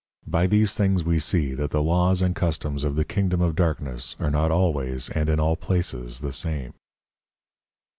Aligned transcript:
By 0.25 0.47
these 0.47 0.73
things 0.73 1.03
we 1.03 1.19
see, 1.19 1.53
that 1.53 1.69
the 1.69 1.83
Laws 1.83 2.23
and 2.23 2.35
Customs 2.35 2.83
of 2.83 2.95
the 2.95 3.05
Kingdom 3.05 3.39
of 3.39 3.55
darkness, 3.55 4.15
are 4.19 4.31
not 4.31 4.49
always 4.49 5.09
and 5.09 5.29
in 5.29 5.39
all 5.39 5.55
places 5.55 6.21
the 6.21 6.31
same. 6.33 6.73